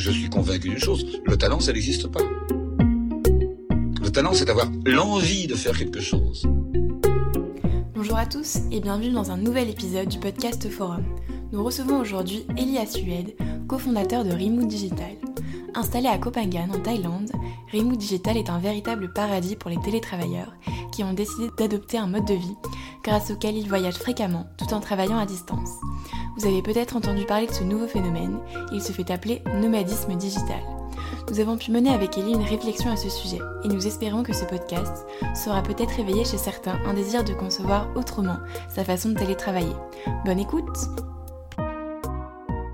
[0.00, 2.22] je suis convaincu d'une chose, le talent, ça n'existe pas.
[4.02, 6.48] Le talent, c'est d'avoir l'envie de faire quelque chose.
[7.94, 11.04] Bonjour à tous et bienvenue dans un nouvel épisode du podcast Forum.
[11.52, 13.36] Nous recevons aujourd'hui Elia Sued,
[13.68, 15.16] cofondateur de Rimou Digital.
[15.74, 17.30] Installé à Phangan en Thaïlande,
[17.70, 20.54] Rimou Digital est un véritable paradis pour les télétravailleurs
[20.92, 22.56] qui ont décidé d'adopter un mode de vie
[23.04, 25.70] grâce auquel ils voyagent fréquemment tout en travaillant à distance.
[26.40, 28.38] Vous avez peut-être entendu parler de ce nouveau phénomène,
[28.72, 30.60] il se fait appeler nomadisme digital.
[31.30, 34.32] Nous avons pu mener avec Ellie une réflexion à ce sujet et nous espérons que
[34.32, 38.38] ce podcast saura peut-être réveiller chez certains un désir de concevoir autrement
[38.70, 39.76] sa façon de télétravailler.
[40.24, 40.78] Bonne écoute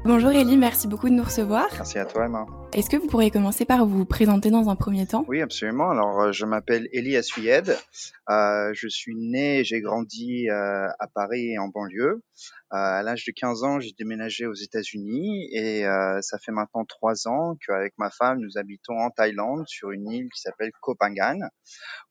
[0.04, 1.66] Bonjour Ellie, merci beaucoup de nous recevoir.
[1.72, 2.46] Merci à toi Emma.
[2.72, 5.24] Est-ce que vous pourriez commencer par vous présenter dans un premier temps?
[5.28, 5.90] Oui, absolument.
[5.90, 7.76] Alors, euh, je m'appelle Elie Assuyed.
[8.28, 12.22] Euh, je suis né j'ai grandi euh, à Paris et en banlieue.
[12.70, 15.84] À l'âge de 15 ans, j'ai déménagé aux États-Unis et
[16.20, 20.28] ça fait maintenant trois ans qu'avec ma femme, nous habitons en Thaïlande sur une île
[20.34, 21.38] qui s'appelle Koh Phangan,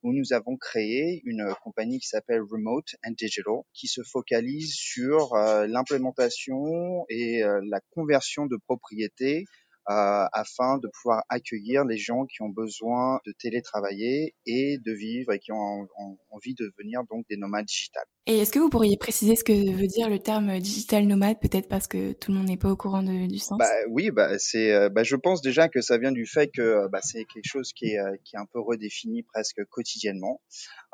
[0.01, 5.35] où nous avons créé une compagnie qui s'appelle Remote and Digital, qui se focalise sur
[5.35, 9.43] l'implémentation et la conversion de propriétés
[9.87, 15.39] afin de pouvoir accueillir les gens qui ont besoin de télétravailler et de vivre et
[15.39, 15.87] qui ont,
[16.31, 18.05] envie de devenir donc des nomades digitales.
[18.27, 21.67] Et est-ce que vous pourriez préciser ce que veut dire le terme digital nomade, peut-être
[21.69, 23.57] parce que tout le monde n'est pas au courant de, du sens?
[23.59, 26.87] Bah, Oui, bah, c'est, euh, bah, je pense déjà que ça vient du fait que
[26.89, 30.41] bah, c'est quelque chose qui est, euh, qui est un peu redéfini presque quotidiennement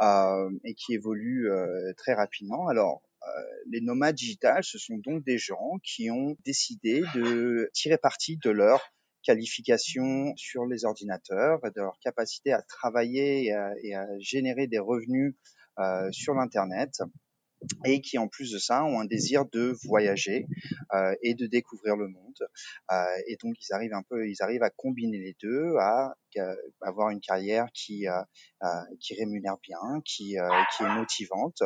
[0.01, 2.67] euh, et qui évolue euh, très rapidement.
[2.67, 3.10] Alors, euh,
[3.67, 8.49] les nomades digitales, ce sont donc des gens qui ont décidé de tirer parti de
[8.49, 8.81] leur
[9.23, 13.45] qualification sur les ordinateurs, de leur capacité à travailler
[13.83, 15.35] et à, générer des revenus
[15.79, 17.01] euh, sur l'Internet
[17.85, 20.47] et qui en plus de ça ont un désir de voyager
[20.93, 22.47] euh, et de découvrir le monde.
[22.91, 22.95] Euh,
[23.27, 26.15] et donc ils arrivent un peu ils arrivent à combiner les deux à,
[26.81, 28.21] avoir une carrière qui euh,
[29.17, 31.61] rémunère bien qui est motivante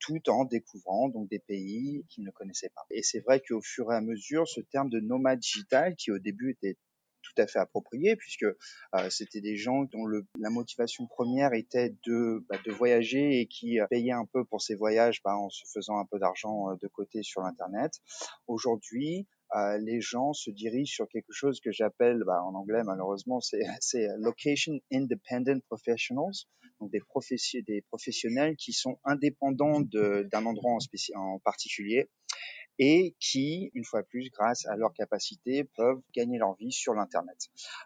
[0.00, 2.84] tout en découvrant donc des pays qu'ils ne connaissaient pas.
[2.90, 6.18] Et c'est vrai qu'au fur et à mesure, ce terme de nomade digital, qui au
[6.18, 6.76] début était
[7.22, 11.94] tout à fait approprié puisque euh, c'était des gens dont le, la motivation première était
[12.06, 15.50] de, bah, de voyager et qui euh, payaient un peu pour ces voyages bah, en
[15.50, 17.92] se faisant un peu d'argent euh, de côté sur Internet.
[18.46, 23.40] Aujourd'hui, euh, les gens se dirigent sur quelque chose que j'appelle, bah, en anglais malheureusement,
[23.40, 23.60] c'est
[24.18, 26.46] location independent professionals,
[26.80, 32.08] donc des, professionnels qui sont indépendants d'un endroit en, en particulier
[32.78, 37.36] et qui, une fois plus, grâce à leur capacité, peuvent gagner leur vie sur l'internet.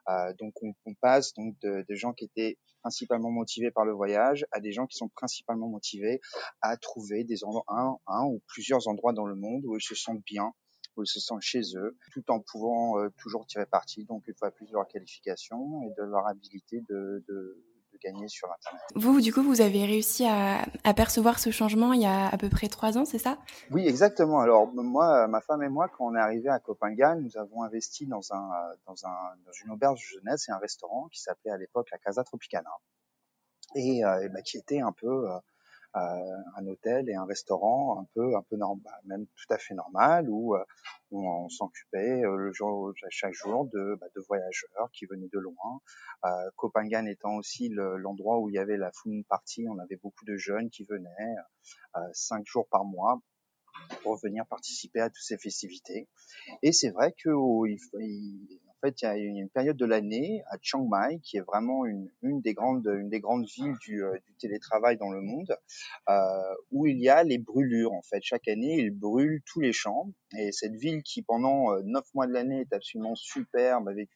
[0.08, 3.92] Euh, donc on, on, passe donc de, de, gens qui étaient principalement motivés par le
[3.92, 6.20] voyage à des gens qui sont principalement motivés
[6.60, 9.96] à trouver des endroits, un, un ou plusieurs endroits dans le monde où ils se
[9.96, 10.52] sentent bien
[10.96, 14.34] où ils se sentent chez eux, tout en pouvant euh, toujours tirer parti, donc une
[14.36, 17.64] fois plus de leur qualification et de leur habilité de, de
[18.04, 18.82] gagner sur Internet.
[18.94, 22.36] Vous, du coup, vous avez réussi à, à, percevoir ce changement il y a à
[22.36, 23.38] peu près trois ans, c'est ça?
[23.70, 24.40] Oui, exactement.
[24.40, 28.06] Alors moi, ma femme et moi, quand on est arrivé à Copenhague, nous avons investi
[28.06, 28.50] dans, un,
[28.86, 32.22] dans, un, dans une auberge jeunesse et un restaurant qui s'appelait à l'époque la Casa
[32.24, 32.70] Tropicana
[33.74, 35.38] et, euh, et bah, qui était un peu euh,
[35.94, 39.74] un hôtel et un restaurant un peu un peu normal bah, même tout à fait
[39.74, 40.64] normal où, euh,
[41.10, 45.38] où on s'occupait euh, le jour chaque jour de, bah, de voyageurs qui venaient de
[45.38, 45.80] loin.
[46.24, 50.24] Euh, Copenhague étant aussi l'endroit où il y avait la full party on avait beaucoup
[50.24, 51.36] de jeunes qui venaient
[51.96, 53.20] euh, cinq jours par mois
[54.02, 56.08] pour venir participer à toutes ces festivités.
[56.62, 60.42] Et c'est vrai que oh, il, il, fait, il y a une période de l'année
[60.50, 65.10] à Chiang Mai qui est vraiment une, des grandes, villes du, euh, du télétravail dans
[65.10, 65.56] le monde,
[66.08, 67.92] euh, où il y a les brûlures.
[67.92, 70.10] En fait, chaque année, ils brûlent tous les champs.
[70.38, 74.10] Et cette ville qui, pendant euh, neuf mois de l'année, est absolument superbe, avec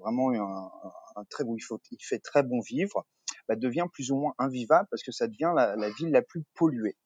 [0.00, 3.06] vraiment un, très beau, il, fait très bon vivre,
[3.48, 6.96] bah, devient plus ou moins invivable parce que ça devient la ville la plus polluée.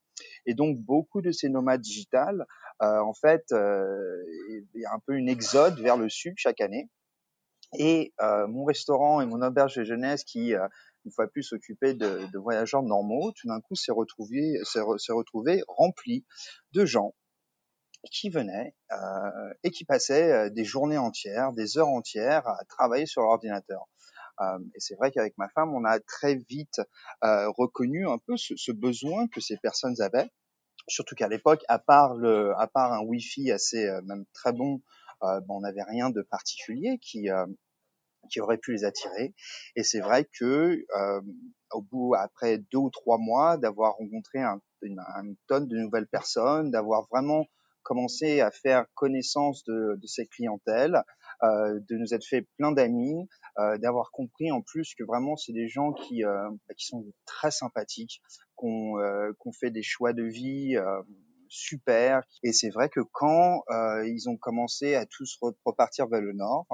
[0.46, 2.46] Et donc beaucoup de ces nomades digitales,
[2.82, 4.22] euh, en fait, euh,
[4.74, 6.88] il y a un peu une exode vers le sud chaque année.
[7.78, 12.38] Et euh, mon restaurant et mon auberge de jeunesse qui une fois plus s'occupaient de,
[12.38, 16.24] voyageurs normaux, tout d'un coup s'est retrouvé rempli
[16.72, 17.14] de gens
[18.10, 18.74] qui venaient
[19.64, 23.88] et qui passaient des journées entières, des heures entières à travailler sur l'ordinateur.
[24.40, 26.80] Euh, et c'est vrai qu'avec ma femme, on a très vite
[27.22, 30.30] euh, reconnu un peu ce, ce, besoin que ces personnes avaient.
[30.88, 34.82] Surtout qu'à l'époque, à part le, à part un Wi-Fi assez euh, même très bon,
[35.22, 37.28] euh, ben, on n'avait rien de particulier qui
[38.30, 39.34] qui aurait pu les attirer.
[39.76, 40.86] Et c'est vrai que
[41.72, 46.06] au bout, après deux ou trois mois, d'avoir rencontré un, une, une, tonne de nouvelles
[46.06, 47.46] personnes, d'avoir vraiment
[47.84, 51.02] commencé à faire connaissance de, de cette clientèle,
[51.42, 55.52] euh, de nous être fait plein d'amis, euh, d'avoir compris en plus que vraiment c'est
[55.52, 58.22] des gens qui, euh, bah, qui sont très sympathiques,
[58.56, 61.02] qu'on euh, qu'on fait des choix de vie euh,
[61.48, 62.22] super.
[62.42, 63.62] Et c'est vrai que quand
[64.04, 66.66] ils ont commencé à tous repartir vers le nord,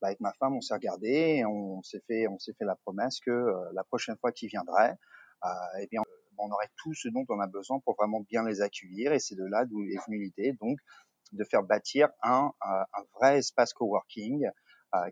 [0.00, 2.76] bah, avec ma femme, on s'est regardé, et on s'est fait, on s'est fait la
[2.76, 4.94] promesse que la prochaine fois qu'ils viendraient,
[5.80, 6.02] eh bien,
[6.38, 9.12] on aurait tout ce dont on a besoin pour vraiment bien les accueillir.
[9.12, 10.78] Et c'est de là d'où est venue l'idée, donc,
[11.32, 14.50] de faire bâtir un, un vrai espace coworking euh,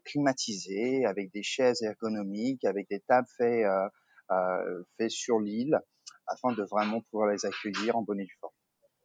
[0.04, 3.88] climatisé, avec des chaises ergonomiques, avec des tables faites, euh,
[4.30, 5.78] euh, faites sur l'île,
[6.26, 8.55] afin de vraiment pouvoir les accueillir en bonne et due forme.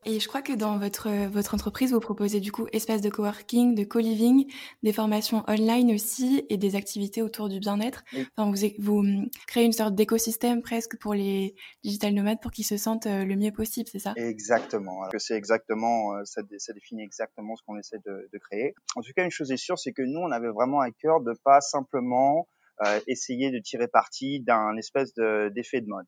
[0.03, 3.75] Et je crois que dans votre, votre entreprise, vous proposez du coup espace de coworking,
[3.75, 4.51] de co-living,
[4.81, 8.03] des formations online aussi et des activités autour du bien-être.
[8.35, 11.53] Enfin, vous, vous hum, créez une sorte d'écosystème presque pour les
[11.83, 14.13] digital nomades pour qu'ils se sentent euh, le mieux possible, c'est ça?
[14.15, 15.07] Exactement.
[15.19, 18.73] C'est exactement, euh, ça, ça, définit exactement ce qu'on essaie de, de, créer.
[18.95, 21.21] En tout cas, une chose est sûre, c'est que nous, on avait vraiment à cœur
[21.21, 22.47] de pas simplement
[22.83, 26.07] euh, essayer de tirer parti d'un espèce d'effet de mode.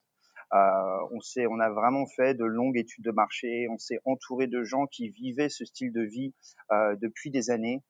[0.54, 3.68] Euh, on s'est, on a vraiment fait de longues études de marché.
[3.70, 6.34] On s'est entouré de gens qui vivaient ce style de vie
[6.72, 7.82] euh, depuis des années,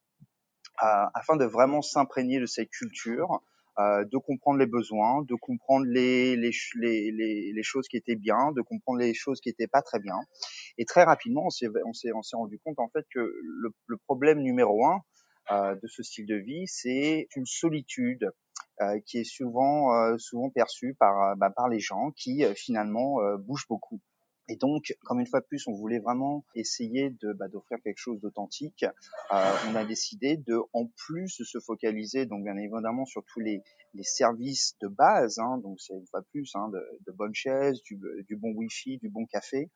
[0.83, 3.41] euh, afin de vraiment s'imprégner de cette culture.
[3.79, 8.51] Euh, de comprendre les besoins, de comprendre les, les, les, les, choses qui étaient bien,
[8.51, 10.13] de comprendre les choses qui étaient pas très bien.
[10.77, 13.73] Et très rapidement, on s'est, on s'est, on s'est rendu compte en fait que le,
[13.87, 15.01] le problème numéro un
[15.51, 18.31] euh, de ce style de vie, c'est une solitude
[19.05, 23.67] qui est souvent euh, souvent perçu par euh, bah, par les gens qui finalement bougent
[23.67, 24.01] beaucoup.
[24.49, 27.97] Et donc, comme une fois de plus, on voulait vraiment essayer de bah, d'offrir quelque
[27.97, 28.83] chose d'authentique.
[29.31, 33.63] Euh, on a décidé de, en plus se focaliser, donc bien évidemment sur tous les,
[33.93, 37.33] les services de base, hein, donc c'est une fois de plus hein, de, de, bonnes
[37.33, 37.97] chaises, du,
[38.27, 39.69] du, bon wifi, du bon café,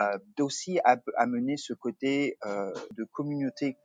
[0.00, 0.78] euh, d'aussi
[1.16, 3.76] amener ce côté euh, de communauté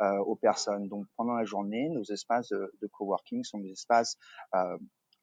[0.00, 0.88] euh, aux personnes.
[0.88, 4.16] Donc pendant la journée, nos espaces de, coworking sont des espaces
[4.54, 4.78] euh,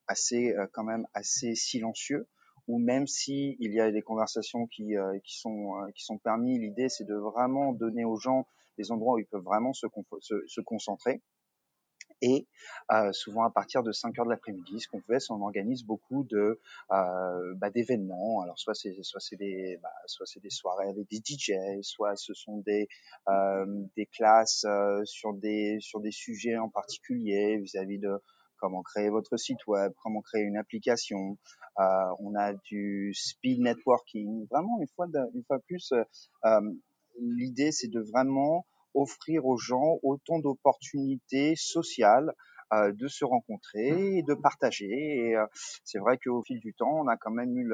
[0.08, 2.28] assez euh, quand même assez silencieux
[2.68, 4.94] où même si il y a des conversations qui,
[5.26, 8.48] qui sont qui sont permis, l'idée c'est de vraiment donner aux gens
[8.78, 9.86] des endroits où ils peuvent vraiment se,
[10.22, 11.22] se, se concentrer
[12.24, 12.48] et
[12.92, 15.84] euh, souvent à partir de 5 heures de l'après-midi, ce qu'on fait, c'est on organise
[15.84, 16.62] beaucoup de
[16.92, 18.42] euh, bah, d'événements.
[18.42, 22.16] Alors soit c'est soit c'est des bah, soit c'est des soirées avec des DJ, soit
[22.16, 22.88] ce sont des
[23.28, 23.66] euh,
[23.98, 28.18] des classes euh, sur des sur des sujets en particulier vis-à-vis de
[28.58, 31.38] comment créer votre site web, comment créer une application.
[31.80, 31.84] Euh,
[32.20, 34.48] on a du speed networking.
[34.50, 35.92] Vraiment une fois de, une fois plus,
[36.46, 36.62] euh,
[37.20, 42.34] l'idée c'est de vraiment offrir aux gens autant d'opportunités sociales
[42.74, 44.90] euh, de se rencontrer et de partager.
[44.90, 45.46] Et euh,
[45.84, 47.70] c'est vrai qu'au fil du temps, on a quand même eu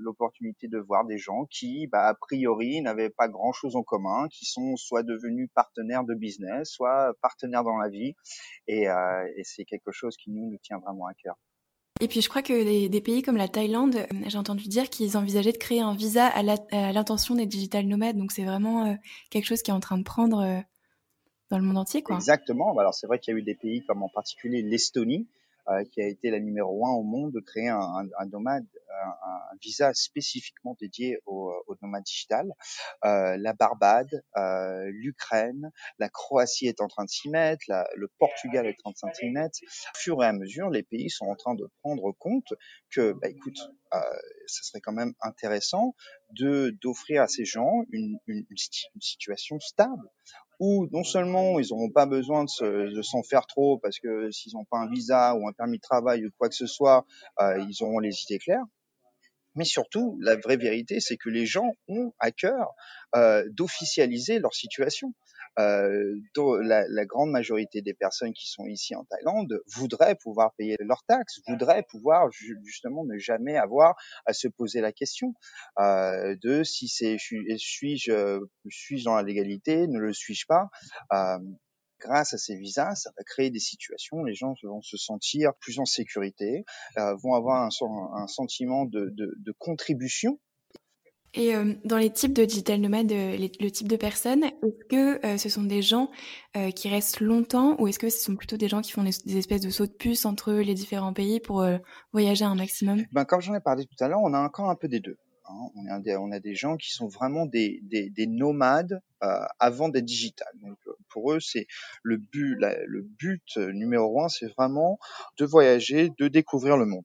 [0.00, 4.44] l'opportunité de voir des gens qui, bah, a priori, n'avaient pas grand-chose en commun, qui
[4.44, 8.14] sont soit devenus partenaires de business, soit partenaires dans la vie.
[8.66, 11.36] Et, euh, et c'est quelque chose qui nous, nous tient vraiment à cœur.
[12.00, 15.16] Et puis je crois que des, pays comme la Thaïlande, euh, j'ai entendu dire qu'ils
[15.16, 16.42] envisageaient de créer un visa à
[16.92, 18.16] l'intention des digital nomades.
[18.16, 18.94] Donc c'est vraiment euh,
[19.30, 20.60] quelque chose qui est en train de prendre euh,
[21.50, 22.02] dans le monde entier.
[22.10, 22.76] Exactement.
[22.78, 25.28] Alors c'est vrai qu'il y a eu des pays comme en particulier l'Estonie,
[25.90, 28.66] qui a été la numéro un au monde de créer un, un, un nomade,
[29.04, 32.52] un, un, visa spécifiquement dédié au, au nomade digital.
[33.04, 38.08] Euh, la Barbade, euh, l'Ukraine, la Croatie est en train de s'y mettre, la, le
[38.18, 39.58] Portugal est en train de s'y mettre.
[39.62, 42.52] Au fur et à mesure, les pays sont en train de prendre compte
[42.90, 43.58] que, bah, écoute,
[43.94, 43.98] euh,
[44.46, 45.94] ça serait quand même intéressant
[46.30, 50.08] de d'offrir à ces gens une, une, une situation stable
[50.62, 54.64] où non seulement ils n'auront pas besoin de, s'en faire trop parce que s'ils n'ont
[54.64, 57.04] pas un visa ou un permis de travail ou quoi que ce soit,
[57.40, 58.64] euh, ils auront les idées claires.
[59.56, 62.70] Mais surtout, la vraie vérité, c'est que les gens ont à cœur
[63.16, 65.12] euh, d'officialiser leur situation.
[65.58, 66.14] Euh,
[66.62, 71.04] la, la, grande majorité des personnes qui sont ici en Thaïlande voudraient pouvoir payer leurs
[71.04, 73.94] taxes, voudraient pouvoir justement ne jamais avoir
[74.24, 75.34] à se poser la question
[75.78, 80.70] euh, de si c'est suis-je suis-je dans la légalité, ne le suis-je pas.
[81.12, 81.38] Euh,
[82.00, 85.78] grâce à ces visas, ça va créer des situations les gens vont se sentir plus
[85.78, 86.64] en sécurité,
[86.98, 87.68] euh, vont avoir un,
[88.14, 90.40] un sentiment de, de, de contribution
[91.34, 95.26] et euh, dans les types de digital nomades, euh, le type de personnes, est-ce que
[95.26, 96.10] euh, ce sont des gens
[96.74, 99.62] qui restent longtemps ou est-ce que ce sont plutôt des gens qui font des, espèces
[99.62, 101.66] de sauts de puce entre les différents pays pour
[102.12, 103.04] voyager un maximum?
[103.10, 105.16] Ben, Comme j'en ai parlé tout à l'heure, on a encore un peu des deux.
[105.46, 105.70] Hein.
[105.74, 109.00] On, a des, gens qui sont vraiment des, des, des nomades
[109.58, 110.48] avant d'être digital.
[110.60, 110.76] Donc
[111.08, 111.66] pour eux, c'est
[112.02, 114.98] le but numéro un, c'est vraiment
[115.38, 117.04] de voyager, de découvrir le monde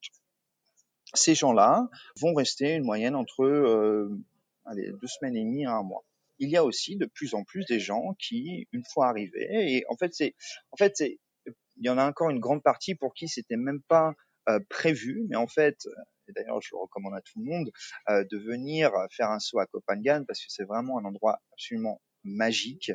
[1.17, 4.09] ces gens-là vont rester une moyenne entre euh,
[4.75, 6.03] deux semaines et demie à un mois.
[6.39, 9.85] il y a aussi de plus en plus des gens qui, une fois arrivés, et
[9.89, 14.13] en fait, il y en a encore une grande partie pour qui c'était même pas
[14.49, 15.87] euh, prévu, mais en fait,
[16.27, 17.71] et d'ailleurs je le recommande à tout le monde,
[18.09, 22.01] euh, de venir faire un saut à Copenhague parce que c'est vraiment un endroit absolument
[22.23, 22.91] magique,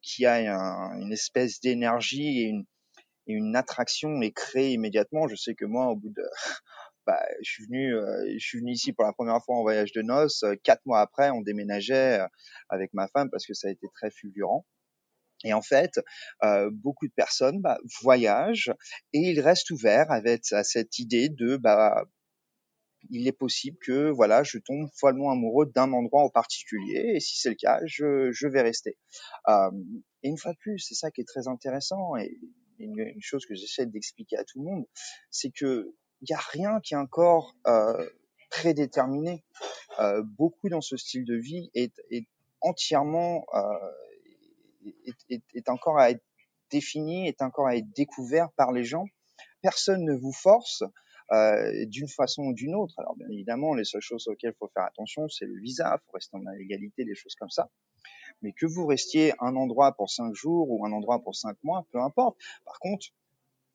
[0.00, 0.50] qui a
[0.94, 2.64] une espèce d'énergie et une,
[3.28, 5.28] et une attraction est créée immédiatement.
[5.28, 6.24] Je sais que moi, au bout de
[7.08, 9.92] bah, je suis venu, euh, je suis venu ici pour la première fois en voyage
[9.92, 10.42] de noces.
[10.42, 12.26] Euh, quatre mois après, on déménageait euh,
[12.68, 14.66] avec ma femme parce que ça a été très fulgurant.
[15.44, 16.00] Et en fait,
[16.72, 18.72] beaucoup de personnes bah, voyagent
[19.12, 22.04] et ils restent ouverts avec à cette idée de bah
[23.08, 27.38] il est possible que voilà je tombe follement amoureux d'un endroit en particulier et si
[27.38, 28.98] c'est le cas, je, vais rester.
[29.48, 32.36] Et une fois de plus, c'est ça qui est très intéressant et
[32.80, 34.86] une chose que j'essaie d'expliquer à tout le monde,
[35.30, 38.08] c'est que il n'y a rien qui est encore euh,
[38.50, 39.44] prédéterminé.
[40.00, 42.26] Euh, beaucoup dans ce style de vie est, est
[42.60, 43.62] entièrement euh,
[45.28, 46.22] est, est, encore à être
[46.70, 49.06] défini, est encore à être découvert par les gens.
[49.62, 50.84] Personne ne vous force
[51.32, 52.94] euh, d'une façon ou d'une autre.
[52.98, 56.06] Alors bien évidemment, les seules choses auxquelles il faut faire attention, c'est le visa, il
[56.06, 57.68] faut rester en légalité, des choses comme ça.
[58.42, 61.86] Mais que vous restiez un endroit pour cinq jours ou un endroit pour cinq mois,
[61.90, 62.38] peu importe.
[62.64, 63.08] Par contre,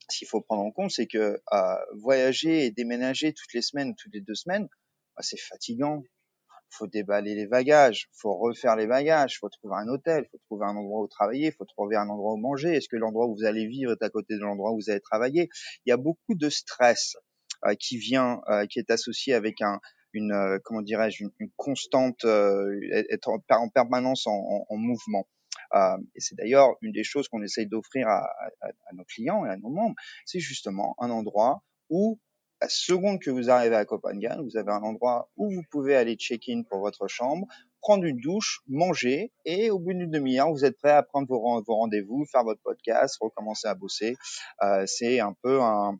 [0.10, 3.96] ce qu'il faut prendre en compte, c'est que euh, voyager et déménager toutes les semaines,
[3.96, 4.68] toutes les deux semaines,
[5.16, 6.04] bah, c'est fatigant.
[6.70, 10.76] Faut déballer les bagages, faut refaire les bagages, faut trouver un hôtel, faut trouver un
[10.76, 12.74] endroit où travailler, faut trouver un endroit où manger.
[12.76, 15.00] Est-ce que l'endroit où vous allez vivre est à côté de l'endroit où vous allez
[15.00, 15.50] travailler?
[15.86, 17.16] Il y a beaucoup de stress
[17.68, 19.80] euh, qui vient, euh, qui est associé avec un,
[20.14, 22.80] une, euh, comment dirais-je, une, une, constante, euh,
[23.12, 25.28] être en, en permanence en, en, en mouvement.
[25.74, 28.26] Euh, et c'est d'ailleurs une des choses qu'on essaye d'offrir à,
[28.62, 32.20] à, à, nos clients et à nos membres, c'est justement un endroit où,
[32.62, 36.16] la seconde que vous arrivez à Copenhague, vous avez un endroit où vous pouvez aller
[36.16, 37.46] check-in pour votre chambre,
[37.82, 41.62] prendre une douche, manger, et au bout d'une demi-heure, vous êtes prêt à prendre vos,
[41.68, 44.16] rendez-vous, faire votre podcast, recommencer à bosser.
[44.62, 46.00] Euh, c'est un peu un,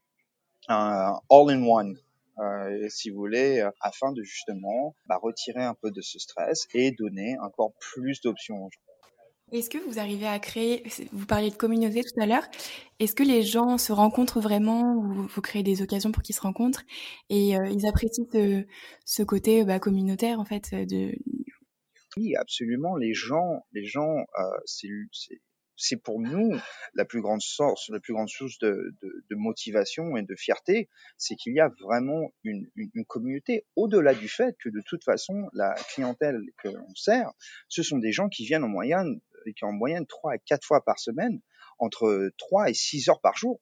[0.70, 1.98] un all-in-one.
[2.40, 6.66] Euh, si vous voulez, euh, afin de justement bah, retirer un peu de ce stress
[6.74, 8.93] et donner encore plus d'options aux gens.
[9.54, 12.48] Est-ce que vous arrivez à créer, vous parliez de communauté tout à l'heure,
[13.00, 16.42] est-ce que les gens se rencontrent vraiment ou vous créez des occasions pour qu'ils se
[16.42, 16.82] rencontrent
[17.30, 18.26] et euh, ils apprécient
[19.06, 21.14] ce, côté bah, communautaire en fait de...
[22.18, 22.96] Oui, absolument.
[22.98, 24.44] Les gens, les gens, euh,
[25.76, 26.56] c'est pour nous
[26.96, 28.92] la plus grande source, la plus grande source de,
[29.30, 34.56] motivation et de fierté, c'est qu'il y a vraiment une, une communauté au-delà du fait
[34.64, 37.32] que de toute façon la clientèle que l'on sert,
[37.68, 39.20] ce sont des gens qui viennent en moyenne,
[39.52, 41.40] qui en moyenne trois à quatre fois par semaine,
[41.80, 43.60] entre trois et six heures par jour.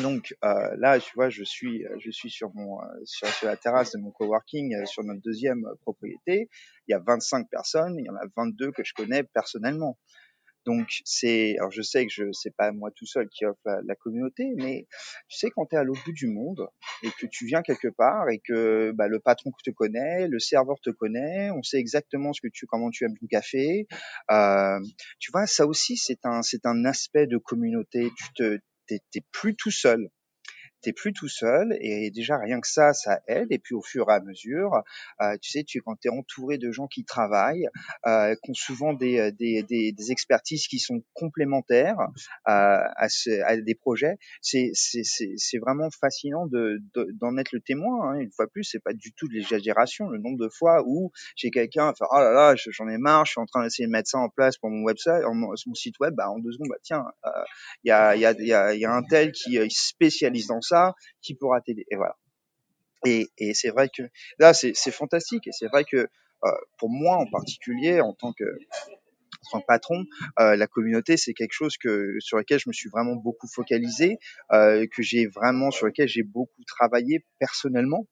[0.00, 3.92] Donc euh, là, tu vois, je suis, je suis sur mon, sur, sur la terrasse
[3.92, 6.48] de mon coworking, sur notre deuxième propriété.
[6.86, 9.98] Il y a 25 personnes, il y en a 22 que je connais personnellement.
[10.64, 13.80] Donc c'est, alors je sais que je c'est pas moi tout seul qui offre la,
[13.86, 14.86] la communauté, mais
[15.28, 16.68] tu sais quand tu es à l'autre bout du monde
[17.02, 20.76] et que tu viens quelque part et que bah, le patron te connaît, le serveur
[20.82, 23.86] te connaît, on sait exactement ce que tu comment tu aimes ton café,
[24.30, 24.78] euh,
[25.18, 28.10] tu vois ça aussi c'est un c'est un aspect de communauté.
[28.16, 30.08] Tu te t'es plus tout seul
[30.82, 33.48] t'es plus tout seul et déjà rien que ça, ça aide.
[33.50, 34.82] Et puis au fur et à mesure,
[35.20, 37.68] euh, tu sais, tu quand t'es entouré de gens qui travaillent,
[38.06, 41.98] euh, qui ont souvent des, euh, des, des, des, expertises qui sont complémentaires
[42.48, 46.78] euh, à, ce, à, des projets, c'est c'est vraiment fascinant de
[47.20, 48.10] d'en être le témoin.
[48.10, 48.20] Hein.
[48.20, 50.08] Une fois plus, c'est pas du tout de l'exagération.
[50.08, 53.32] Le nombre de fois où j'ai quelqu'un, enfin oh là là, j'en ai marre, je
[53.32, 56.14] suis en train d'essayer de mettre ça en place pour mon website, mon, site web,
[56.14, 57.04] bah en deux secondes, bah tiens,
[57.84, 60.60] il y a y a y y a un tel qui spécialise dans
[61.22, 61.86] qui pourra t'aider.
[61.90, 62.16] Et voilà.
[63.04, 64.02] Et, c'est vrai que
[64.38, 65.46] là, c'est fantastique.
[65.46, 66.08] Et c'est vrai que
[66.44, 68.44] euh, pour moi en particulier, en tant que,
[69.52, 70.04] en que patron,
[70.38, 74.18] euh, la communauté, c'est quelque chose que sur lequel je me suis vraiment beaucoup focalisé,
[74.52, 78.06] euh, que j'ai vraiment sur lequel j'ai beaucoup travaillé personnellement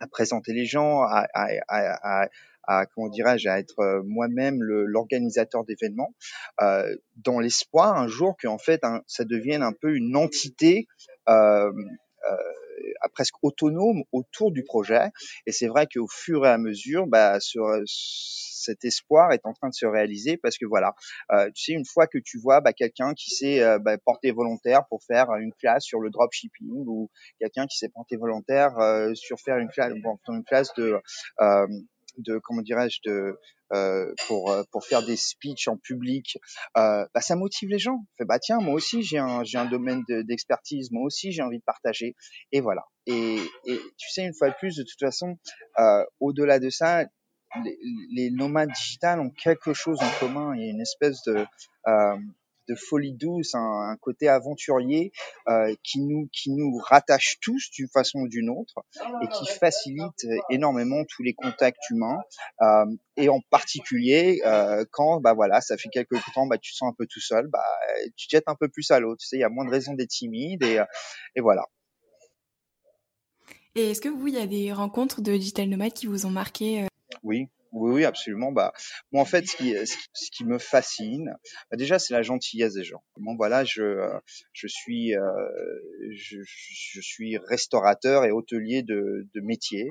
[0.00, 2.28] à présenter les gens, à,
[2.94, 6.14] comment dirais-je à être moi-même l'organisateur d'événements
[6.60, 11.02] euh, dans l'espoir un jour qu'en fait un, ça devienne un peu une entité euh,
[11.02, 11.15] euh,
[13.14, 15.10] presque autonome autour du projet.
[15.46, 17.66] Et c'est vrai qu'au fur et à mesure, bah, sur,
[18.66, 20.94] cet espoir est en train de se réaliser parce que voilà,
[21.32, 24.30] euh, tu sais, une fois que tu vois bah, quelqu'un qui s'est euh, bah, porté
[24.32, 29.14] volontaire pour faire une classe sur le dropshipping ou quelqu'un qui s'est porté volontaire euh,
[29.14, 29.92] sur faire une classe,
[30.28, 31.00] une classe de
[32.18, 33.38] de comment dirais-je de
[33.72, 36.38] euh, pour pour faire des speeches en public,
[36.76, 38.06] euh, bah, ça motive les gens.
[38.16, 41.58] Fait, bah tiens, moi aussi j'ai un j'ai un domaine d'expertise, moi aussi j'ai envie
[41.58, 42.14] de partager.
[42.52, 42.82] Et voilà.
[43.06, 45.36] Et, et, tu sais une fois de plus, de toute façon,
[45.78, 47.04] euh, au-delà de ça,
[47.64, 47.78] les,
[48.14, 50.54] les, nomades digitales ont quelque chose en commun.
[50.56, 51.46] Il y a une espèce de
[51.86, 52.16] euh,
[52.68, 55.12] de folie douce, un, un côté aventurier
[55.48, 58.74] euh, qui nous qui nous rattache tous d'une façon ou d'une autre
[59.22, 62.20] et qui facilite énormément tous les contacts humains
[62.62, 66.76] euh, et en particulier euh, quand bah voilà ça fait quelques temps bah tu te
[66.76, 67.64] sens un peu tout seul bah
[68.16, 69.70] tu te jettes un peu plus à l'autre tu sais il y a moins de
[69.70, 70.80] raisons d'être timide et
[71.34, 71.64] et voilà.
[73.74, 76.30] Et est-ce que vous il y a des rencontres de digital nomades qui vous ont
[76.30, 76.86] marqué
[77.22, 78.52] oui oui, oui, absolument.
[78.52, 78.72] Bah,
[79.12, 81.34] moi, en fait, ce qui, ce qui me fascine,
[81.70, 83.02] bah, déjà, c'est la gentillesse des gens.
[83.18, 84.08] Bon, voilà, je,
[84.52, 85.22] je suis, euh,
[86.14, 89.90] je, je, suis restaurateur et hôtelier de, de métier.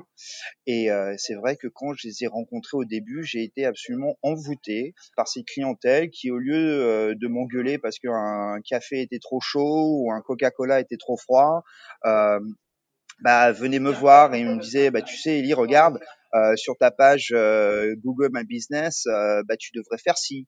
[0.66, 4.18] Et euh, c'est vrai que quand je les ai rencontrés au début, j'ai été absolument
[4.22, 9.40] envoûté par ces clientèles qui, au lieu euh, de m'engueuler parce qu'un café était trop
[9.40, 11.62] chaud ou un Coca-Cola était trop froid,
[12.04, 12.40] euh,
[13.20, 15.98] bah, venez me voir et me disait, bah, tu sais, Eli, regarde,
[16.34, 20.46] euh, sur ta page euh, Google My Business, euh, bah, tu devrais faire ci.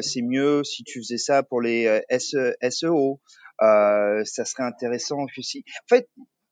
[0.00, 3.20] c'est mieux si tu faisais ça pour les SEO.
[3.60, 5.64] ça serait intéressant aussi.
[5.90, 6.08] En fait,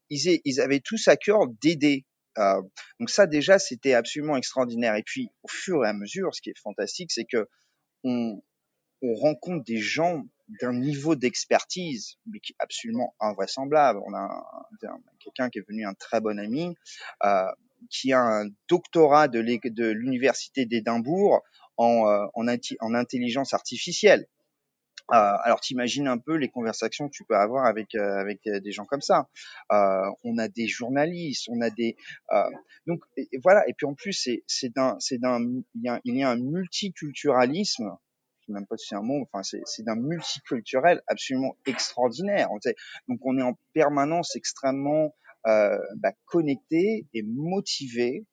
[0.09, 2.05] ils, ils avaient tous à cœur d'aider.
[2.99, 4.95] donc ça déjà, c'était absolument extraordinaire.
[4.95, 7.47] Et puis, au fur et à mesure, ce qui est fantastique, c'est que
[8.03, 8.41] on,
[9.03, 10.23] on rencontre des gens
[10.61, 13.99] d'un niveau d'expertise mais qui est absolument invraisemblable.
[14.05, 14.43] On a
[15.19, 16.75] quelqu'un qui est venu un très bon ami,
[17.23, 17.45] euh,
[17.89, 21.41] qui a un doctorat de l'université d'Édimbourg
[21.77, 24.27] en, euh, en, en, intelligence artificielle.
[25.11, 28.71] Euh, alors t'imagines un peu les conversations que tu peux avoir avec euh, avec des
[28.71, 29.27] gens comme ça.
[29.71, 31.97] Euh, on a des journalistes, on a des
[32.31, 32.49] euh,
[32.87, 33.67] donc et, voilà.
[33.67, 35.41] Et puis en plus c'est c'est d'un c'est d'un
[35.75, 37.97] il y a, un multiculturalisme
[38.51, 42.49] même pas si c'est un mot, enfin c'est d'un multiculturel absolument extraordinaire.
[43.07, 45.13] Donc on est en permanence extrêmement
[45.47, 48.25] euh, bah, connecté et motivé.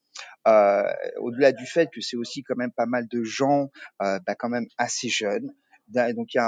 [0.46, 3.70] Euh, au-delà du fait que c'est aussi quand même pas mal de gens
[4.02, 5.52] euh, bah, quand même assez jeunes.
[5.88, 6.38] Donc il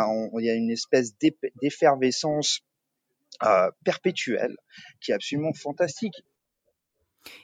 [0.44, 1.16] y a, une espèce
[1.60, 2.60] d'effervescence
[3.84, 4.56] perpétuelle
[5.00, 6.14] qui est absolument fantastique.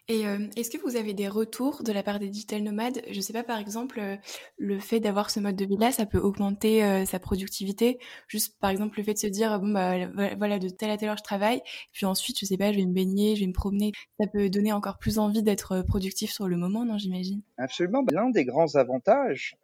[0.08, 3.02] Et euh, est-ce que vous avez des retours de la part des digital nomades?
[3.10, 4.16] Je sais pas, par exemple, euh,
[4.56, 7.98] le fait d'avoir ce mode de vie-là, ça peut augmenter euh, sa productivité.
[8.26, 11.10] Juste, par exemple, le fait de se dire, bon, bah, voilà, de telle à telle
[11.10, 11.60] heure, je travaille.
[11.92, 13.92] Puis ensuite, je sais pas, je vais me baigner, je vais me promener.
[14.20, 17.42] Ça peut donner encore plus envie d'être productif sur le moment, non, j'imagine?
[17.58, 18.04] Absolument.
[18.10, 19.56] L'un des grands avantages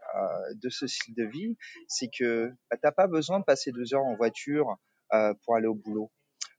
[0.55, 1.57] de ce style de vie,
[1.89, 4.77] c'est que bah, tu n'as pas besoin de passer deux heures en voiture
[5.45, 6.11] pour aller au boulot.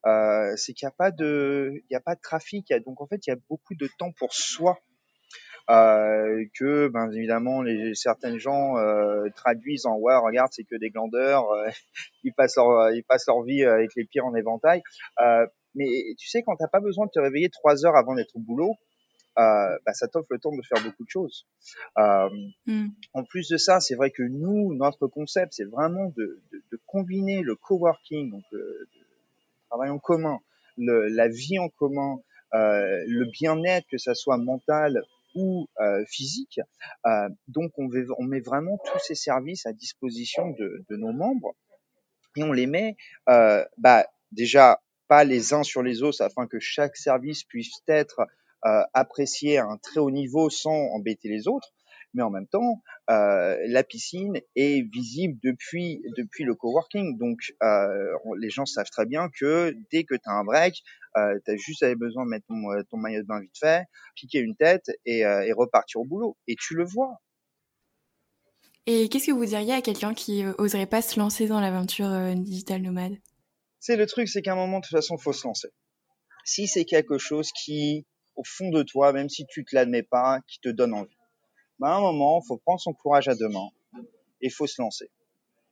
[0.05, 2.73] Euh, c'est qu'il n'y a pas de, il y a pas de trafic.
[2.85, 4.79] Donc en fait, il y a beaucoup de temps pour soi.
[5.67, 10.91] Euh, que ben évidemment les certaines gens euh, traduisent en ouais regarde c'est que des
[10.91, 11.47] glandeurs
[12.23, 14.83] ils passent leur ils passent leur vie avec les pieds en éventail
[15.73, 15.87] mais
[16.19, 18.75] tu sais quand t'as pas besoin de te réveiller trois heures avant d'être au boulot
[19.37, 21.45] euh, bah, ça t'offre le temps de faire beaucoup de choses.
[21.97, 22.29] Euh,
[22.67, 22.87] mm.
[23.13, 26.79] En plus de ça, c'est vrai que nous, notre concept, c'est vraiment de, de, de,
[26.85, 28.87] combiner le coworking, donc le,
[29.69, 30.39] travail en commun,
[30.77, 32.17] la vie en commun,
[32.53, 35.01] euh, le bien-être, que ça soit mental
[35.35, 36.61] ou euh, physique.
[37.05, 37.89] Euh, donc on,
[38.23, 41.53] met vraiment tous ces services à disposition de, nos membres
[42.37, 42.95] et on les met
[43.27, 48.25] bah, déjà pas les uns sur les autres afin que chaque service puisse être
[48.93, 51.73] apprécié à un très haut niveau sans embêter les autres
[52.15, 57.17] mais en même temps, euh, la piscine est visible depuis depuis le coworking.
[57.17, 60.81] Donc, euh, les gens savent très bien que dès que tu as un break,
[61.17, 62.55] euh, tu as juste besoin de mettre ton,
[62.89, 63.83] ton, maillot de bain vite fait,
[64.15, 66.37] piquer une tête et, et repartir au boulot.
[66.47, 67.19] Et tu le vois.
[68.87, 72.81] Et qu'est-ce que vous diriez à quelqu'un qui oserait pas se lancer dans l'aventure digital
[72.81, 73.17] nomade?
[73.79, 75.69] C'est le truc, c'est qu'à un moment, de toute façon, faut se lancer.
[76.45, 80.39] Si c'est quelque chose qui, au fond de toi, même si tu te l'admets pas,
[80.47, 81.17] qui te donne envie
[81.79, 83.69] bah, à un moment, faut prendre son courage à deux mains
[84.41, 85.09] et faut se lancer.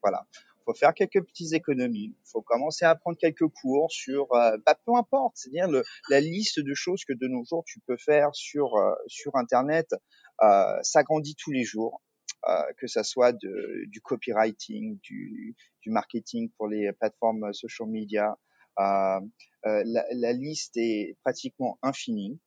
[0.01, 0.25] Voilà.
[0.65, 2.15] Faut faire quelques petites économies.
[2.25, 5.67] Faut commencer à prendre quelques cours sur, euh, bah, peu importe, c'est-à-dire
[6.09, 9.93] la liste de choses que de nos jours tu peux faire sur euh, sur Internet
[10.41, 12.01] euh, s'agrandit tous les jours.
[12.49, 18.37] Euh, que ça soit du copywriting, du, marketing pour les plateformes social media,
[18.79, 19.21] euh,
[19.63, 22.37] la, la liste est pratiquement infinie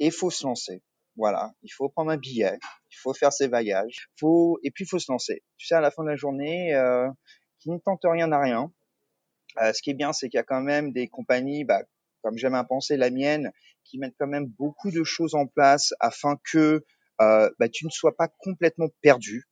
[0.00, 0.82] et faut se lancer.
[1.14, 4.98] Voilà, il faut prendre un billet, il faut faire ses bagages, faut et puis faut
[4.98, 5.42] se lancer.
[5.56, 7.08] Tu sais, à la fin de la journée, euh,
[7.60, 8.72] qui ne tente rien à rien.
[9.60, 11.82] Euh, ce qui est bien, c'est qu'il y a quand même des compagnies, bah,
[12.22, 13.52] comme j'aime à penser la mienne,
[13.84, 16.84] qui mettent quand même beaucoup de choses en place afin que
[17.20, 19.48] euh, bah, tu ne sois pas complètement perdu.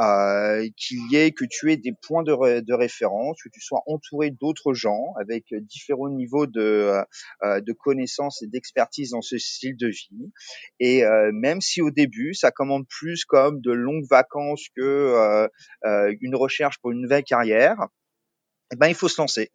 [0.00, 4.30] Euh, qu'il y ait que tu aies des points de, référence, que tu sois entouré
[4.30, 7.02] d'autres gens avec différents niveaux de,
[7.42, 10.32] euh, de connaissances et d'expertise dans ce style de vie.
[10.80, 15.48] Et euh, même si au début ça commande plus comme de longues vacances que euh,
[15.84, 17.76] euh, une recherche pour une nouvelle carrière,
[18.72, 19.50] eh ben il faut se lancer.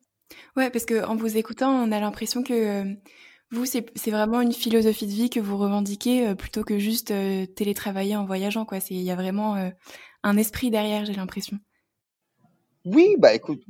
[0.56, 2.84] Ouais, parce que en vous écoutant, on a l'impression que
[3.52, 7.48] vous, c'est vraiment une philosophie de vie que vous revendiquez euh, plutôt que juste euh,
[7.48, 8.66] télétravailler en voyageant.
[8.66, 8.78] Quoi.
[8.92, 9.70] Il y a vraiment euh,
[10.22, 11.58] un esprit derrière, j'ai l'impression.
[12.86, 13.62] Oui, bah écoute,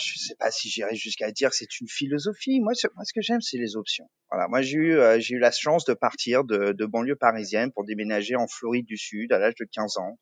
[0.00, 2.60] je sais pas si j'irais jusqu'à dire que c'est une philosophie.
[2.60, 4.08] Moi, ce, que j'aime, c'est les options.
[4.30, 8.46] Voilà, moi j'ai eu la chance de partir de, de, banlieue parisienne pour déménager en
[8.46, 10.18] Floride du Sud à l'âge de 15 ans.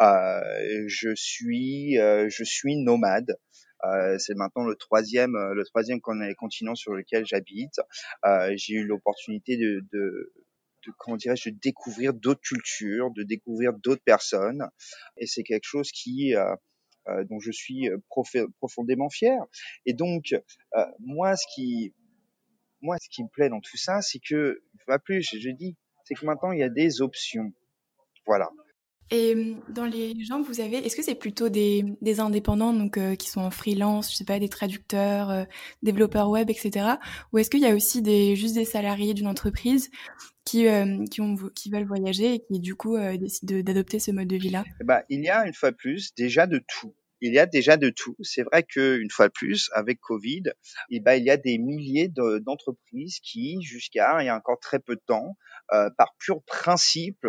[0.00, 3.36] je suis je suis nomade.
[3.84, 7.78] Euh, c'est maintenant le troisième, euh, le troisième continent sur lequel j'habite.
[8.24, 10.32] Euh, j'ai eu l'opportunité de, de
[10.86, 14.68] de, comment dirais-je, de découvrir d'autres cultures, de découvrir d'autres personnes.
[15.16, 16.54] Et c'est quelque chose qui, euh,
[17.08, 17.88] euh, dont je suis
[18.60, 19.38] profondément fier.
[19.84, 21.94] Et donc, euh, moi, ce qui,
[22.80, 26.14] moi, ce qui me plaît dans tout ça, c'est que, pas plus, je dis, c'est
[26.14, 27.52] que maintenant, il y a des options.
[28.26, 28.50] Voilà.
[29.10, 31.84] Et mmh, dans les gens que vous avez, est-ce que c'est plutôt des,
[32.18, 35.44] indépendants donc euh, qui sont en freelance, je sais pas, des traducteurs, euh,
[35.82, 36.94] développeurs web, etc.
[37.32, 39.90] Ou est-ce qu'il y a aussi des juste des salariés d'une entreprise
[40.44, 41.04] qui euh,
[41.54, 45.02] qui, veulent voyager et qui du coup décident d'adopter ce mode de vie là bah,
[45.08, 46.94] il y a une fois plus déjà de tout.
[47.20, 48.14] Il y a déjà de tout.
[48.20, 50.42] C'est vrai que une fois plus, avec Covid,
[50.90, 54.78] eh ben, il y a des milliers d'entreprises qui, jusqu'à il y a encore très
[54.78, 55.36] peu de temps,
[55.70, 57.26] par pur principe,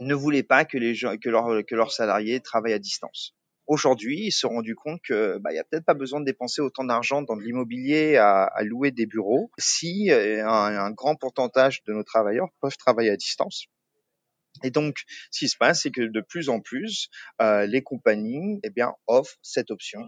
[0.00, 3.34] ne voulaient pas que les gens, que, leur, que leurs salariés travaillent à distance.
[3.66, 6.24] Aujourd'hui, ils se sont rendus compte que bah, il y a peut-être pas besoin de
[6.24, 10.90] dépenser autant d'argent dans de l'immobilier à, à, louer des bureaux si euh, un, un
[10.90, 13.66] grand pourcentage de nos travailleurs peuvent travailler à distance.
[14.62, 14.96] Et donc,
[15.30, 17.08] ce qui se passe, c'est que de plus en plus,
[17.40, 20.00] euh, les compagnies eh bien, offrent cette option.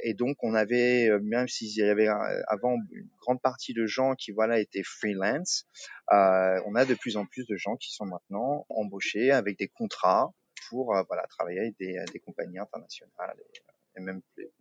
[0.00, 3.86] Et donc, on avait, euh, même s'il y avait euh, avant une grande partie de
[3.86, 5.66] gens qui voilà étaient freelance,
[6.12, 9.68] euh, on a de plus en plus de gens qui sont maintenant embauchés avec des
[9.68, 10.32] contrats
[10.68, 14.20] pour euh, voilà travailler avec des, des compagnies internationales et, et même,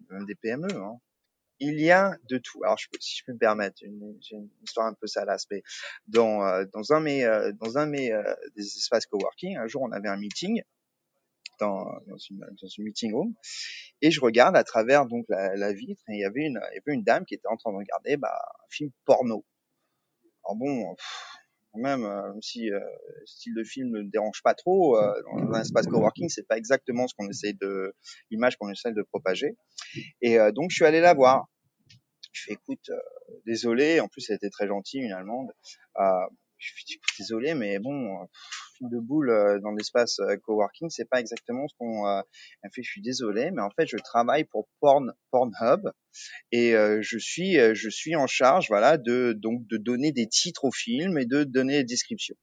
[0.09, 0.67] même, des PME.
[0.73, 0.99] Hein
[1.59, 2.63] il y a de tout.
[2.63, 5.61] Alors, je si je peux me permettre, j'ai une, histoire un peu salace, mais
[6.07, 8.23] dans, euh, dans un mes, euh, dans un mes, euh,
[8.55, 10.61] des espaces coworking, un jour, on avait un meeting
[11.59, 13.33] dans, dans, une, dans une meeting room,
[14.01, 16.75] et je regarde à travers donc la, la vitre, et il y avait une, il
[16.75, 19.45] y avait une dame qui était en train de regarder bah, un film porno.
[20.45, 20.95] Alors bon,
[21.75, 22.79] même, même si euh,
[23.25, 27.07] style de film ne dérange pas trop, euh, dans un espace coworking, c'est pas exactement
[27.07, 27.95] ce qu'on essaie de
[28.31, 29.55] l'image qu'on essaie de propager.
[30.21, 31.47] Et euh, donc je suis allé la voir.
[32.31, 32.91] Je fais écoute,
[33.45, 35.49] désolé, en plus elle était très gentille, une allemande.
[36.57, 38.27] je écoute, désolé, mais bon,
[38.81, 42.07] de boule dans l'espace coworking, c'est pas exactement ce qu'on.
[42.63, 45.89] elle fait, je suis désolé, mais en fait je travaille pour Porn Pornhub
[46.51, 50.65] et euh, je suis je suis en charge voilà de donc de donner des titres
[50.65, 52.35] aux films et de donner des descriptions.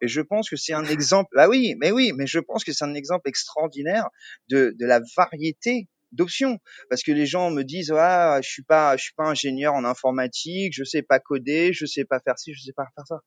[0.00, 1.34] Et je pense que c'est un exemple.
[1.38, 4.08] Ah oui, mais oui, mais je pense que c'est un exemple extraordinaire
[4.48, 6.58] de de la variété d'options
[6.88, 9.84] parce que les gens me disent ah je suis pas je suis pas ingénieur en
[9.84, 13.20] informatique je sais pas coder je sais pas faire ci je sais pas faire ça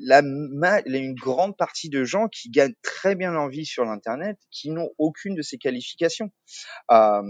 [0.00, 4.70] la, une grande partie de gens qui gagnent très bien leur vie sur l'internet, qui
[4.70, 6.30] n'ont aucune de ces qualifications.
[6.90, 7.22] Euh,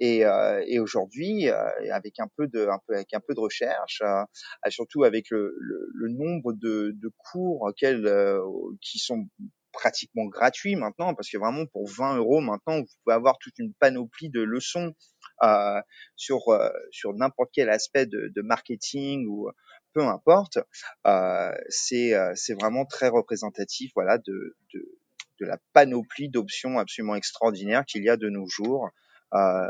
[0.00, 1.54] et, euh, et aujourd'hui, euh,
[1.92, 4.24] avec un peu de, un peu avec un peu de recherche, euh,
[4.70, 8.40] surtout avec le, le, le nombre de, de cours auxquels, euh,
[8.80, 9.26] qui sont
[9.72, 13.74] pratiquement gratuits maintenant, parce que vraiment pour 20 euros maintenant, vous pouvez avoir toute une
[13.74, 14.94] panoplie de leçons
[15.42, 15.80] euh,
[16.16, 16.44] sur
[16.90, 19.50] sur n'importe quel aspect de, de marketing ou
[19.96, 20.58] peu importe,
[21.06, 24.98] euh, c'est euh, c'est vraiment très représentatif, voilà, de, de,
[25.40, 28.90] de la panoplie d'options absolument extraordinaires qu'il y a de nos jours
[29.32, 29.62] euh,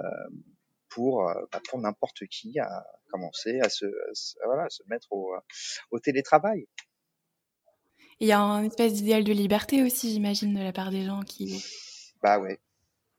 [0.88, 3.86] pour bah, pour n'importe qui à commencer à se,
[4.44, 5.32] voilà, à se mettre au,
[5.92, 6.66] au télétravail.
[8.18, 11.22] Il y a un espèce d'idéal de liberté aussi, j'imagine, de la part des gens
[11.22, 11.64] qui.
[12.20, 12.56] Bah oui.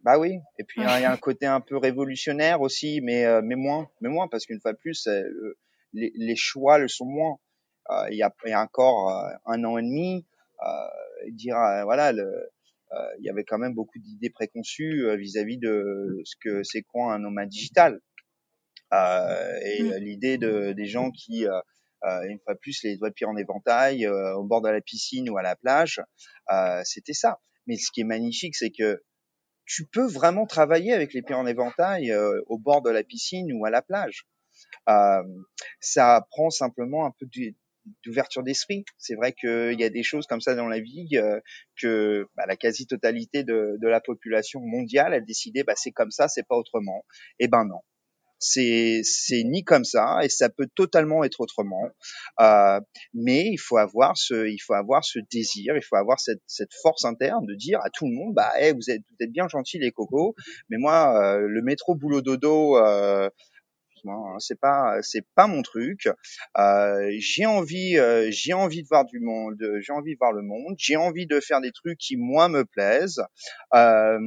[0.01, 0.39] Bah oui.
[0.59, 4.09] Et puis il y a un côté un peu révolutionnaire aussi, mais mais moins, mais
[4.09, 5.07] moins parce qu'une fois de plus,
[5.97, 7.39] les, les, choix le sont moins.
[7.89, 10.25] Euh, il, y a, il y a encore euh, un an et demi,
[10.65, 11.55] euh, dire
[11.85, 12.49] voilà, le,
[13.19, 17.19] il y avait quand même beaucoup d'idées préconçues vis-à-vis de ce que c'est quoi un
[17.19, 17.99] nomade digital.
[18.91, 19.95] et mmh.
[19.99, 21.45] l'idée de, des gens qui
[22.05, 24.81] euh, une fois plus les doigts de pied en éventail euh, au bord de la
[24.81, 26.01] piscine ou à la plage.
[26.51, 27.39] Euh, C'était ça.
[27.65, 29.01] Mais ce qui est magnifique, c'est que
[29.65, 33.65] tu peux vraiment travailler avec les pieds en éventail au bord de la piscine ou
[33.65, 34.25] à la plage.
[34.89, 35.23] Euh,
[35.79, 37.27] ça prend simplement un peu
[38.05, 38.85] d'ouverture d'esprit.
[38.97, 41.39] C'est vrai qu'il y a des choses comme ça dans la vie euh,
[41.81, 46.47] que bah, la quasi-totalité de, la population mondiale a décidé, bah, c'est comme ça, c'est
[46.47, 47.05] pas autrement.
[47.39, 47.81] Eh ben non,
[48.39, 49.03] c'est
[49.45, 51.89] ni comme ça et ça peut totalement être autrement.
[52.39, 52.79] Euh,
[53.13, 57.05] mais il faut avoir ce il faut avoir ce désir, il faut avoir cette force
[57.05, 59.79] interne de dire à tout le monde, bah hey, vous êtes vous êtes bien gentils
[59.79, 60.35] les cocos,
[60.69, 62.77] mais moi euh, le métro boulot dodo
[64.05, 66.09] Hein, c'est pas c'est pas mon truc.
[66.57, 70.41] Euh, j'ai envie euh, j'ai envie de voir du monde, j'ai envie de voir le
[70.41, 73.23] monde, j'ai envie de faire des trucs qui moi me plaisent.
[73.73, 74.19] Euh,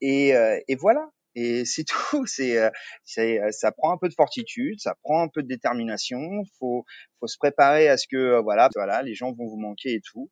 [0.00, 0.34] et,
[0.68, 1.08] et voilà.
[1.34, 2.26] Et c'est tout.
[2.26, 2.70] C'est,
[3.04, 6.20] c'est, ça prend un peu de fortitude, ça prend un peu de détermination.
[6.58, 6.84] Faut,
[7.20, 10.30] faut se préparer à ce que, voilà, voilà, les gens vont vous manquer et tout.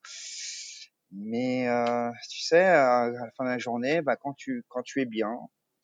[1.12, 1.66] Mais
[2.31, 5.37] tu sais, à la fin de la journée, bah, quand tu, quand tu es bien,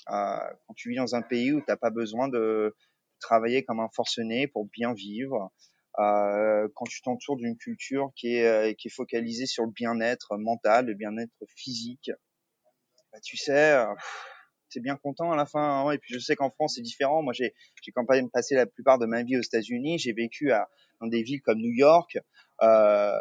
[0.07, 2.75] quand tu vis dans un pays où t'as pas besoin de,
[3.20, 5.52] travailler comme un forcené pour bien vivre.
[5.98, 10.37] Euh, quand tu t'entoures d'une culture qui est, euh, qui est focalisée sur le bien-être
[10.37, 12.11] mental, le bien-être physique,
[13.12, 13.87] bah, tu sais, euh,
[14.70, 15.61] t'es bien content à la fin.
[15.61, 15.90] Hein.
[15.90, 17.22] Et puis je sais qu'en France c'est différent.
[17.22, 19.98] Moi j'ai j'ai quand même passé la plupart de ma vie aux États-Unis.
[19.98, 20.68] J'ai vécu à,
[21.00, 22.18] dans des villes comme New York.
[22.62, 23.18] Euh,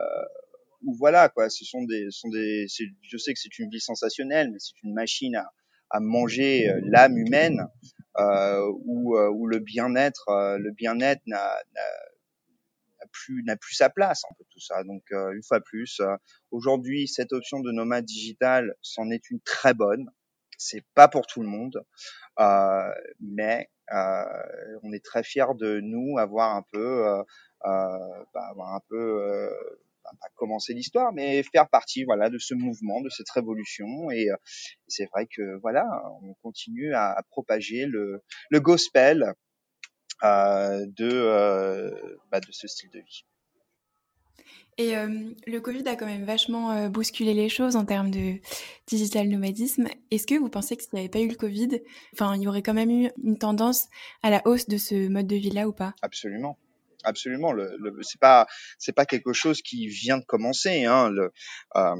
[0.83, 2.67] où voilà quoi, ce sont des, sont des,
[3.01, 5.51] je sais que c'est une ville sensationnelle, mais c'est une machine à,
[5.89, 7.67] à manger euh, l'âme humaine
[8.17, 11.57] où, euh, où le bien-être le bien-être n'a
[13.11, 14.83] plus n'a plus sa place en fait tout ça.
[14.83, 16.01] Donc une fois plus
[16.51, 20.09] aujourd'hui cette option de nomade digital c'en est une très bonne.
[20.59, 21.83] C'est pas pour tout le monde
[22.39, 24.23] euh, mais euh,
[24.83, 27.23] on est très fiers de nous avoir un peu euh,
[28.33, 29.06] bah, avoir un peu
[30.57, 34.09] commencer l'histoire, mais faire partie voilà de ce mouvement, de cette révolution.
[34.11, 34.35] Et, euh,
[34.87, 35.85] c'est vrai que voilà,
[36.23, 39.33] on continue à, à propager le, le gospel
[40.23, 41.91] euh, de euh,
[42.31, 43.23] bah, de ce style de vie.
[44.79, 48.35] Et euh, le Covid a quand même vachement bousculé les choses en termes de
[48.85, 49.87] digital nomadisme.
[50.11, 51.81] Est-ce que vous pensez que s'il n'y avait pas eu le Covid,
[52.13, 53.87] enfin, il y aurait quand même eu une tendance
[54.21, 55.95] à la hausse de ce mode de vie-là ou pas?
[56.03, 56.57] Absolument
[57.07, 57.51] absolument.
[57.51, 60.85] Le, le c'est pas c'est pas quelque chose qui vient de commencer.
[60.85, 61.09] Hein.
[61.09, 61.31] Le,
[61.75, 61.95] euh,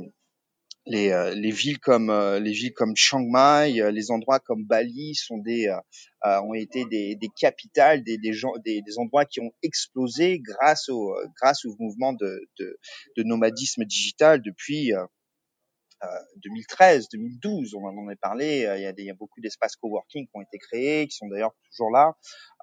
[0.87, 4.65] les, euh, les villes comme euh, les villes comme Chiang Mai, euh, les endroits comme
[4.65, 5.69] Bali sont des
[6.23, 10.89] ont été des, des capitales, des, des, gens, des, des, endroits qui ont explosé grâce
[10.89, 12.77] au grâce au mouvement de, de,
[13.15, 14.91] de nomadisme digital depuis
[16.37, 18.67] 2013, 2012, on en a parlé.
[18.77, 21.15] Il y a, des, il y a beaucoup d'espaces coworking qui ont été créés, qui
[21.15, 22.13] sont d'ailleurs toujours là.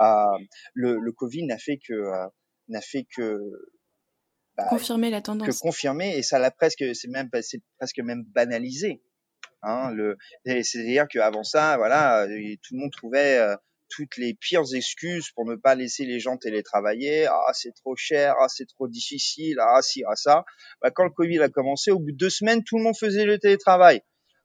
[0.00, 0.38] Euh,
[0.74, 2.10] le, le, Covid n'a fait que
[2.68, 3.38] n'a fait que
[4.56, 5.48] bah, confirmer la tendance.
[5.48, 9.02] Que confirmer et ça l'a presque, c'est même, c'est presque même banalisé.
[9.62, 13.56] Hein, le, c'est-à-dire qu'avant ça, voilà, tout le monde trouvait euh,
[13.94, 17.26] toutes les pires excuses pour ne pas laisser les gens télétravailler.
[17.26, 20.44] Ah, c'est trop cher, ah, c'est trop difficile, ah, si, ah, ça.
[20.82, 23.24] Bah, quand le Covid a commencé, au bout de deux semaines, tout le monde faisait
[23.24, 24.02] le télétravail.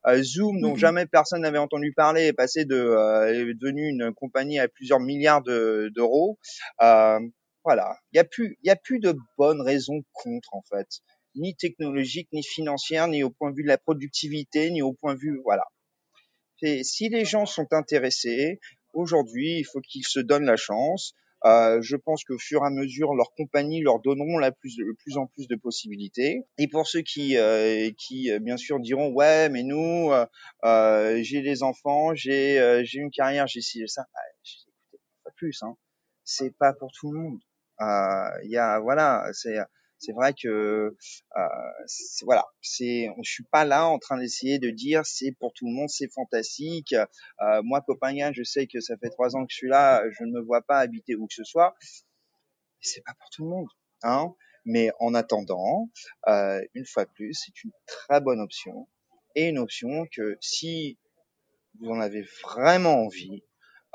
[0.07, 3.89] Euh, Zoom, dont mmh jamais personne n'avait entendu parler, est passé de, euh, est devenu
[3.89, 6.37] une compagnie à plusieurs milliards d'euros.
[6.81, 7.19] euh,
[7.65, 10.87] voilà, il n'y a plus, il y a plus de bonnes raisons contre en fait,
[11.35, 15.15] ni technologiques, ni financières, ni au point de vue de la productivité, ni au point
[15.15, 15.65] de vue, voilà.
[16.61, 18.59] Et si les gens sont intéressés,
[18.93, 21.13] aujourd'hui, il faut qu'ils se donnent la chance.
[21.45, 24.83] Euh, je pense qu'au fur et à mesure, leurs compagnies leur donneront la plus, de
[24.97, 26.43] plus en plus de possibilités.
[26.57, 30.25] Et pour ceux qui, euh, qui euh, bien sûr diront ouais, mais nous, euh,
[30.65, 34.19] euh j'ai des enfants, j'ai, euh, j'ai une carrière, j'ai ci, ça, bah,
[35.23, 35.63] pas plus.
[35.63, 35.77] Hein.
[36.25, 37.39] C'est pas pour tout le monde.
[38.43, 39.57] Il y a voilà, c'est
[39.99, 40.47] c'est vrai que
[41.37, 41.71] euh,
[42.23, 45.73] voilà, c'est, je suis pas là en train d'essayer de dire c'est pour tout le
[45.73, 46.93] monde, c'est fantastique.
[46.93, 50.23] Euh, moi, Copenhague, je sais que ça fait trois ans que je suis là, je
[50.23, 51.75] ne me vois pas habiter où que ce soit.
[52.81, 53.67] C'est pas pour tout le monde,
[54.03, 54.33] hein.
[54.65, 55.89] Mais en attendant,
[56.27, 58.87] euh, une fois de plus, c'est une très bonne option
[59.35, 60.97] et une option que si
[61.79, 63.43] vous en avez vraiment envie,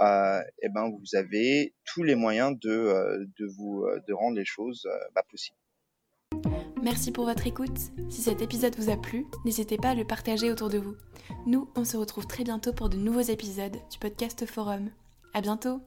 [0.00, 4.44] euh, eh ben vous avez tous les moyens de, euh, de vous de rendre les
[4.44, 5.58] choses bah, possibles.
[6.84, 7.78] Merci pour votre écoute.
[8.10, 10.94] Si cet épisode vous a plu, n'hésitez pas à le partager autour de vous.
[11.46, 14.90] Nous, on se retrouve très bientôt pour de nouveaux épisodes du podcast Forum.
[15.32, 15.80] À bientôt!